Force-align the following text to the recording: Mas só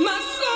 Mas 0.00 0.24
só 0.24 0.53